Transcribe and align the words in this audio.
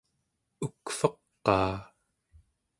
ukveqaa 0.65 1.77